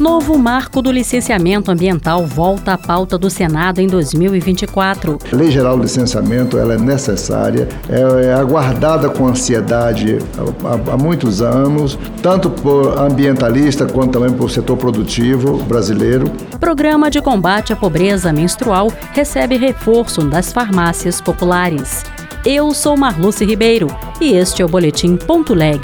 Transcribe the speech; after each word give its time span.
Novo 0.00 0.38
marco 0.38 0.80
do 0.80 0.90
licenciamento 0.90 1.70
ambiental 1.70 2.24
volta 2.26 2.72
à 2.72 2.78
pauta 2.78 3.18
do 3.18 3.28
Senado 3.28 3.82
em 3.82 3.86
2024. 3.86 5.18
A 5.30 5.36
Lei 5.36 5.50
Geral 5.50 5.76
do 5.76 5.82
Licenciamento 5.82 6.56
ela 6.56 6.72
é 6.72 6.78
necessária, 6.78 7.68
é, 7.86 8.32
aguardada 8.32 9.10
com 9.10 9.28
ansiedade 9.28 10.18
há, 10.64 10.94
há, 10.94 10.96
muitos 10.96 11.42
anos, 11.42 11.98
tanto 12.22 12.48
por 12.48 12.98
ambientalista 12.98 13.84
quanto 13.84 14.12
também 14.12 14.32
por 14.32 14.50
setor 14.50 14.78
produtivo 14.78 15.62
brasileiro. 15.64 16.30
Programa 16.58 17.10
de 17.10 17.20
combate 17.20 17.74
à 17.74 17.76
pobreza 17.76 18.32
menstrual 18.32 18.90
recebe 19.12 19.58
reforço 19.58 20.22
das 20.22 20.50
farmácias 20.50 21.20
populares. 21.20 22.04
Eu 22.42 22.72
sou 22.72 22.96
Marluce 22.96 23.44
Ribeiro 23.44 23.88
e 24.18 24.32
este 24.32 24.62
é 24.62 24.64
o 24.64 24.68
Boletim 24.68 25.16
Ponto 25.16 25.52
Leg. 25.52 25.82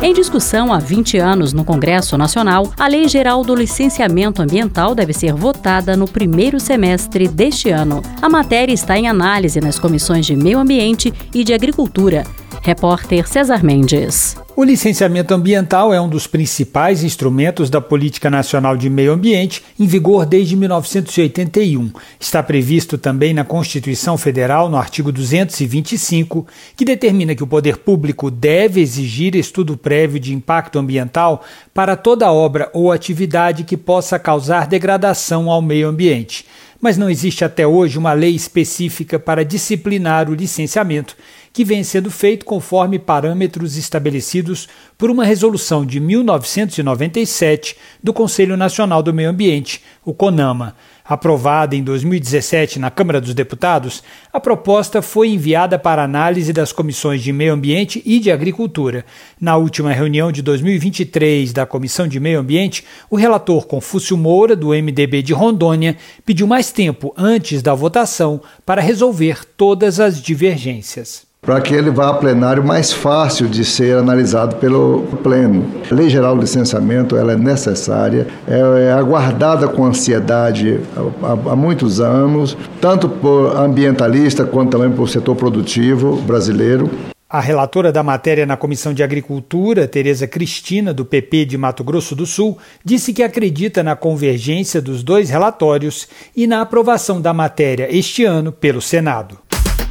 Em 0.00 0.14
discussão 0.14 0.72
há 0.72 0.78
20 0.78 1.18
anos 1.18 1.52
no 1.52 1.64
Congresso 1.64 2.16
Nacional, 2.16 2.72
a 2.78 2.86
Lei 2.86 3.08
Geral 3.08 3.42
do 3.42 3.52
Licenciamento 3.52 4.40
Ambiental 4.40 4.94
deve 4.94 5.12
ser 5.12 5.34
votada 5.34 5.96
no 5.96 6.06
primeiro 6.06 6.60
semestre 6.60 7.26
deste 7.26 7.70
ano. 7.70 8.00
A 8.22 8.28
matéria 8.28 8.72
está 8.72 8.96
em 8.96 9.08
análise 9.08 9.60
nas 9.60 9.76
comissões 9.76 10.24
de 10.24 10.36
Meio 10.36 10.60
Ambiente 10.60 11.12
e 11.34 11.42
de 11.42 11.52
Agricultura. 11.52 12.22
Repórter 12.62 13.28
César 13.28 13.64
Mendes. 13.64 14.36
O 14.56 14.64
licenciamento 14.64 15.32
ambiental 15.32 15.94
é 15.94 16.00
um 16.00 16.08
dos 16.08 16.26
principais 16.26 17.04
instrumentos 17.04 17.70
da 17.70 17.80
Política 17.80 18.28
Nacional 18.28 18.76
de 18.76 18.90
Meio 18.90 19.12
Ambiente, 19.12 19.62
em 19.78 19.86
vigor 19.86 20.26
desde 20.26 20.56
1981. 20.56 21.92
Está 22.18 22.42
previsto 22.42 22.98
também 22.98 23.32
na 23.32 23.44
Constituição 23.44 24.18
Federal, 24.18 24.68
no 24.68 24.76
artigo 24.76 25.12
225, 25.12 26.46
que 26.76 26.84
determina 26.84 27.34
que 27.34 27.44
o 27.44 27.46
poder 27.46 27.76
público 27.76 28.30
deve 28.30 28.80
exigir 28.80 29.36
estudo 29.36 29.76
prévio 29.76 30.18
de 30.18 30.34
impacto 30.34 30.78
ambiental 30.78 31.44
para 31.72 31.96
toda 31.96 32.32
obra 32.32 32.68
ou 32.72 32.90
atividade 32.90 33.62
que 33.62 33.76
possa 33.76 34.18
causar 34.18 34.66
degradação 34.66 35.48
ao 35.50 35.62
meio 35.62 35.88
ambiente 35.88 36.44
mas 36.80 36.96
não 36.96 37.10
existe 37.10 37.44
até 37.44 37.66
hoje 37.66 37.98
uma 37.98 38.12
lei 38.12 38.34
específica 38.34 39.18
para 39.18 39.44
disciplinar 39.44 40.30
o 40.30 40.34
licenciamento, 40.34 41.16
que 41.52 41.64
vem 41.64 41.82
sendo 41.82 42.10
feito 42.10 42.44
conforme 42.44 42.98
parâmetros 42.98 43.76
estabelecidos 43.76 44.68
por 44.96 45.10
uma 45.10 45.24
resolução 45.24 45.84
de 45.84 46.00
1997 46.00 47.76
do 48.02 48.12
Conselho 48.12 48.56
Nacional 48.56 49.02
do 49.02 49.14
Meio 49.14 49.30
Ambiente, 49.30 49.82
o 50.04 50.12
CONAMA. 50.14 50.74
Aprovada 51.08 51.74
em 51.74 51.82
2017 51.82 52.78
na 52.78 52.90
Câmara 52.90 53.18
dos 53.18 53.32
Deputados, 53.32 54.02
a 54.30 54.38
proposta 54.38 55.00
foi 55.00 55.30
enviada 55.30 55.78
para 55.78 56.04
análise 56.04 56.52
das 56.52 56.70
comissões 56.70 57.22
de 57.22 57.32
Meio 57.32 57.54
Ambiente 57.54 58.02
e 58.04 58.20
de 58.20 58.30
Agricultura. 58.30 59.06
Na 59.40 59.56
última 59.56 59.90
reunião 59.90 60.30
de 60.30 60.42
2023 60.42 61.54
da 61.54 61.64
Comissão 61.64 62.06
de 62.06 62.20
Meio 62.20 62.38
Ambiente, 62.38 62.84
o 63.08 63.16
relator 63.16 63.66
Confúcio 63.66 64.18
Moura, 64.18 64.54
do 64.54 64.68
MDB 64.68 65.22
de 65.22 65.32
Rondônia, 65.32 65.96
pediu 66.26 66.46
mais 66.46 66.70
tempo 66.70 67.14
antes 67.16 67.62
da 67.62 67.74
votação 67.74 68.42
para 68.66 68.82
resolver 68.82 69.46
todas 69.56 70.00
as 70.00 70.20
divergências 70.20 71.26
para 71.48 71.62
que 71.62 71.72
ele 71.72 71.90
vá 71.90 72.10
a 72.10 72.12
plenário 72.12 72.62
mais 72.62 72.92
fácil 72.92 73.48
de 73.48 73.64
ser 73.64 73.96
analisado 73.96 74.56
pelo 74.56 75.04
pleno. 75.22 75.64
A 75.90 75.94
Lei 75.94 76.10
Geral 76.10 76.34
do 76.34 76.42
Licenciamento 76.42 77.16
ela 77.16 77.32
é 77.32 77.36
necessária, 77.36 78.26
é, 78.46 78.92
aguardada 78.92 79.66
com 79.66 79.86
ansiedade 79.86 80.78
há, 80.94 81.52
há, 81.52 81.56
muitos 81.56 82.02
anos, 82.02 82.54
tanto 82.82 83.08
por 83.08 83.56
ambientalista 83.56 84.44
quanto 84.44 84.72
também 84.72 84.94
por 84.94 85.08
setor 85.08 85.36
produtivo 85.36 86.16
brasileiro. 86.16 86.90
A 87.30 87.40
relatora 87.40 87.90
da 87.90 88.02
matéria 88.02 88.44
na 88.44 88.56
Comissão 88.58 88.92
de 88.92 89.02
Agricultura, 89.02 89.88
Tereza 89.88 90.26
Cristina, 90.26 90.92
do 90.92 91.06
PP 91.06 91.46
de 91.46 91.56
Mato 91.56 91.82
Grosso 91.82 92.14
do 92.14 92.26
Sul, 92.26 92.58
disse 92.84 93.14
que 93.14 93.22
acredita 93.22 93.82
na 93.82 93.96
convergência 93.96 94.82
dos 94.82 95.02
dois 95.02 95.30
relatórios 95.30 96.08
e 96.36 96.46
na 96.46 96.60
aprovação 96.60 97.22
da 97.22 97.32
matéria 97.32 97.88
este 97.90 98.22
ano 98.22 98.52
pelo 98.52 98.82
Senado 98.82 99.38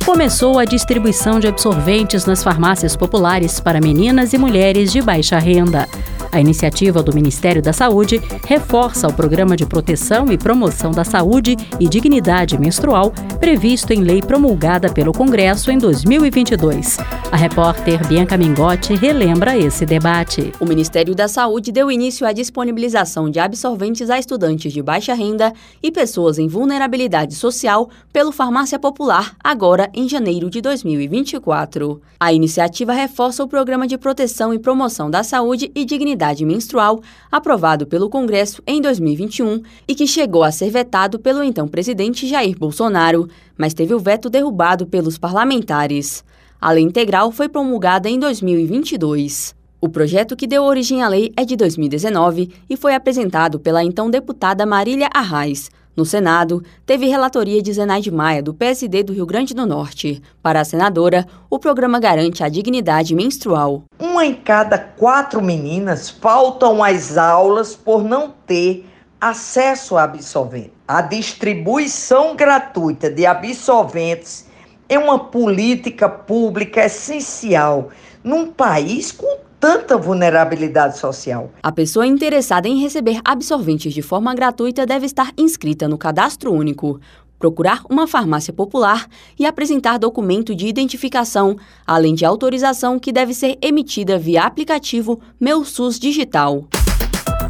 começou 0.08 0.58
a 0.58 0.64
distribuição 0.64 1.38
de 1.38 1.48
absorventes 1.50 2.26
nas 2.26 2.42
farmácias 2.42 2.96
populares 2.96 3.60
para 3.60 3.82
meninas 3.82 4.32
e 4.32 4.38
mulheres 4.38 4.90
de 4.90 5.02
baixa 5.02 5.38
renda. 5.38 5.86
A 6.32 6.40
iniciativa 6.40 7.02
do 7.02 7.14
Ministério 7.14 7.62
da 7.62 7.72
Saúde 7.72 8.22
reforça 8.46 9.08
o 9.08 9.14
programa 9.14 9.56
de 9.56 9.66
proteção 9.66 10.32
e 10.32 10.38
promoção 10.38 10.92
da 10.92 11.04
saúde 11.04 11.56
e 11.80 11.88
dignidade 11.88 12.58
menstrual 12.58 13.12
previsto 13.40 13.94
em 13.94 14.02
lei 14.02 14.22
promulgada 14.22 14.92
pelo 14.92 15.14
Congresso 15.14 15.72
em 15.72 15.78
2022. 15.78 16.98
A 17.32 17.38
repórter 17.38 18.06
Bianca 18.08 18.38
Mingotti 18.38 18.94
relembra 18.94 19.58
esse 19.58 19.86
debate. 19.86 20.52
O 20.60 20.66
Ministério 20.66 21.16
da 21.16 21.28
Saúde 21.28 21.72
deu 21.72 21.90
início 21.90 22.26
à 22.28 22.34
disponibilização 22.34 23.30
de 23.30 23.40
absorventes 23.40 24.10
a 24.10 24.20
estudantes 24.20 24.74
de 24.74 24.82
baixa 24.82 25.14
renda 25.14 25.54
e 25.82 25.92
pessoas 25.92 26.38
em 26.38 26.48
vulnerabilidade 26.48 27.36
social 27.36 27.90
pelo 28.12 28.32
Farmácia 28.32 28.78
Popular, 28.78 29.36
agora 29.44 29.90
em 29.94 30.10
janeiro 30.10 30.50
de 30.50 30.62
2024. 30.62 32.02
A 32.20 32.34
iniciativa 32.34 32.94
reforça 32.94 33.44
o 33.44 33.48
programa 33.48 33.88
de 33.88 33.98
proteção 33.98 34.54
e 34.54 34.60
promoção 34.60 35.10
da 35.10 35.24
saúde 35.24 35.72
e 35.76 35.86
dignidade 35.86 36.17
dignidade 36.18 36.44
menstrual, 36.44 37.00
aprovado 37.32 37.86
pelo 37.86 38.10
Congresso 38.10 38.62
em 38.66 38.82
2021 38.82 39.62
e 39.88 39.94
que 39.94 40.08
chegou 40.08 40.44
a 40.44 40.52
ser 40.52 40.72
vetado 40.72 41.20
pelo 41.20 41.44
então 41.44 41.68
presidente 41.68 42.28
Jair 42.28 42.58
Bolsonaro, 42.58 43.30
mas 43.56 43.74
teve 43.74 43.94
o 43.94 44.00
veto 44.00 44.30
derrubado 44.30 44.88
pelos 44.88 45.18
parlamentares. 45.18 46.24
A 46.60 46.72
lei 46.72 46.84
integral 46.84 47.32
foi 47.32 47.48
promulgada 47.48 48.10
em 48.10 48.20
2022. 48.20 49.56
O 49.80 49.88
projeto 49.88 50.36
que 50.36 50.48
deu 50.48 50.64
origem 50.64 51.04
à 51.04 51.08
lei 51.08 51.32
é 51.38 51.46
de 51.46 51.56
2019 51.56 52.50
e 52.68 52.76
foi 52.76 52.96
apresentado 52.96 53.60
pela 53.60 53.84
então 53.84 54.10
deputada 54.10 54.66
Marília 54.66 55.08
Arraes, 55.14 55.70
no 55.98 56.06
Senado, 56.06 56.64
teve 56.86 57.08
relatoria 57.08 57.60
de 57.60 57.74
Zenaide 57.74 58.12
Maia, 58.12 58.44
do 58.44 58.54
PSD 58.54 59.02
do 59.02 59.14
Rio 59.14 59.26
Grande 59.26 59.56
do 59.56 59.66
Norte. 59.66 60.22
Para 60.44 60.62
a 60.62 60.64
senadora, 60.64 61.26
o 61.50 61.58
programa 61.58 62.00
garante 62.00 62.44
a 62.44 62.50
dignidade 62.50 63.16
menstrual. 63.16 63.84
Uma 63.98 64.24
em 64.24 64.36
cada 64.36 64.78
quatro 64.78 65.42
meninas 65.42 66.08
faltam 66.08 66.84
às 66.84 67.18
aulas 67.18 67.76
por 67.76 68.04
não 68.04 68.32
ter 68.46 68.86
acesso 69.20 69.98
a 69.98 70.04
absorvente. 70.04 70.72
A 70.88 71.02
distribuição 71.02 72.36
gratuita 72.36 73.10
de 73.10 73.26
absorventes 73.26 74.46
é 74.88 75.00
uma 75.00 75.18
política 75.18 76.08
pública 76.08 76.86
essencial 76.86 77.90
num 78.24 78.52
país 78.52 79.12
com 79.12 79.47
tanta 79.60 79.98
vulnerabilidade 79.98 80.98
social. 80.98 81.52
A 81.62 81.72
pessoa 81.72 82.06
interessada 82.06 82.68
em 82.68 82.80
receber 82.80 83.20
absorventes 83.24 83.94
de 83.94 84.02
forma 84.02 84.34
gratuita 84.34 84.86
deve 84.86 85.06
estar 85.06 85.32
inscrita 85.38 85.88
no 85.88 85.98
cadastro 85.98 86.54
único, 86.54 87.00
procurar 87.40 87.82
uma 87.90 88.08
farmácia 88.08 88.54
popular 88.54 89.08
e 89.38 89.46
apresentar 89.46 89.98
documento 89.98 90.56
de 90.56 90.68
identificação, 90.68 91.56
além 91.86 92.16
de 92.16 92.26
autorização 92.26 93.00
que 93.00 93.12
deve 93.12 93.34
ser 93.34 93.58
emitida 93.62 94.18
via 94.18 94.44
aplicativo 94.44 95.20
Meu 95.40 95.64
SUS 95.64 96.00
Digital. 96.00 96.68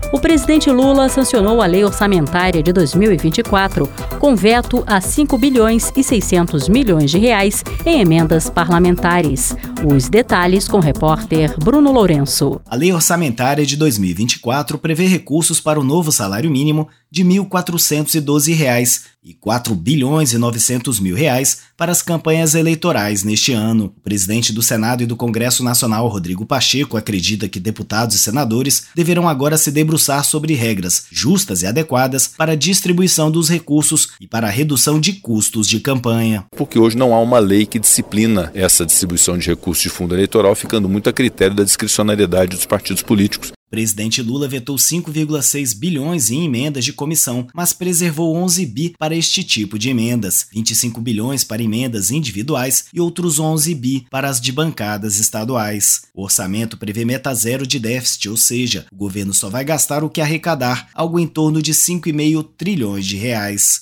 O 0.09 0.19
presidente 0.19 0.71
Lula 0.71 1.09
sancionou 1.09 1.61
a 1.61 1.65
lei 1.65 1.83
orçamentária 1.83 2.63
de 2.63 2.71
2024, 2.71 3.89
com 4.17 4.35
veto 4.37 4.81
a 4.87 5.01
5 5.01 5.37
bilhões 5.37 5.91
e 5.97 6.03
600 6.03 6.69
milhões 6.69 7.11
de 7.11 7.17
reais 7.17 7.61
em 7.85 7.99
emendas 7.99 8.49
parlamentares. 8.49 9.53
Os 9.85 10.07
detalhes 10.07 10.65
com 10.65 10.77
o 10.77 10.81
repórter 10.81 11.53
Bruno 11.59 11.91
Lourenço. 11.91 12.61
A 12.65 12.75
lei 12.75 12.93
orçamentária 12.93 13.65
de 13.65 13.75
2024 13.75 14.77
prevê 14.77 15.07
recursos 15.07 15.59
para 15.59 15.79
o 15.79 15.83
novo 15.83 16.09
salário 16.09 16.49
mínimo 16.49 16.87
de 17.11 17.23
R$ 17.23 17.29
1.412 17.29 19.01
e 19.23 19.33
4 19.33 19.75
bilhões 19.75 20.31
e 20.31 20.37
900 20.37 20.99
mil 21.01 21.15
reais 21.15 21.59
para 21.75 21.91
as 21.91 22.01
campanhas 22.01 22.55
eleitorais 22.55 23.23
neste 23.23 23.51
ano. 23.51 23.93
O 23.97 24.01
presidente 24.01 24.53
do 24.53 24.61
Senado 24.61 25.03
e 25.03 25.05
do 25.05 25.17
Congresso 25.17 25.63
Nacional, 25.63 26.07
Rodrigo 26.07 26.45
Pacheco, 26.45 26.95
acredita 26.95 27.49
que 27.49 27.59
deputados 27.59 28.15
e 28.15 28.19
senadores 28.19 28.85
deverão 28.95 29.27
agora 29.27 29.57
se 29.57 29.69
debruçar 29.69 30.23
sobre 30.23 30.53
regras 30.53 31.05
justas 31.11 31.61
e 31.61 31.67
adequadas 31.67 32.27
para 32.37 32.53
a 32.53 32.55
distribuição 32.55 33.29
dos 33.29 33.49
recursos 33.49 34.09
e 34.21 34.27
para 34.27 34.47
a 34.47 34.51
redução 34.51 34.99
de 34.99 35.13
custos 35.13 35.67
de 35.67 35.81
campanha. 35.81 36.45
Porque 36.55 36.79
hoje 36.79 36.97
não 36.97 37.13
há 37.13 37.19
uma 37.19 37.39
lei 37.39 37.65
que 37.65 37.79
disciplina 37.79 38.49
essa 38.53 38.85
distribuição 38.85 39.37
de 39.37 39.47
recursos 39.47 39.83
de 39.83 39.89
fundo 39.89 40.15
eleitoral, 40.15 40.55
ficando 40.55 40.87
muito 40.87 41.09
a 41.09 41.13
critério 41.13 41.55
da 41.55 41.63
discricionariedade 41.63 42.55
dos 42.55 42.65
partidos 42.65 43.03
políticos. 43.03 43.56
Presidente 43.69 44.21
Lula 44.21 44.47
vetou 44.47 44.77
5,6 44.77 45.77
bilhões 45.77 46.31
em 46.31 46.45
emendas 46.45 46.85
de 46.85 46.93
comissão, 46.93 47.47
mas 47.53 47.73
preservou 47.73 48.33
11 48.35 48.65
bi 48.65 48.95
para 48.97 49.13
este 49.15 49.43
tipo 49.43 49.77
de 49.77 49.89
emendas, 49.89 50.47
25 50.53 51.01
bilhões 51.01 51.43
para 51.43 51.61
emendas 51.61 52.09
individuais 52.09 52.85
e 52.93 53.01
outros 53.01 53.39
11 53.39 53.75
bi 53.75 54.07
para 54.09 54.29
as 54.29 54.39
de 54.39 54.51
bancadas 54.51 55.19
estaduais. 55.19 56.03
O 56.13 56.23
orçamento 56.23 56.77
prevê 56.77 57.03
meta 57.03 57.33
zero 57.33 57.67
de 57.67 57.79
déficit, 57.79 58.29
ou 58.29 58.37
seja, 58.37 58.85
o 58.91 58.95
governo 58.95 59.33
só 59.33 59.49
vai 59.49 59.65
gastar 59.65 60.03
o 60.03 60.09
que 60.09 60.21
arrecadar, 60.21 60.87
algo 60.93 61.19
em 61.19 61.27
torno 61.27 61.61
de 61.61 61.73
5,5 61.73 62.45
trilhões 62.57 63.05
de 63.05 63.17
reais. 63.17 63.81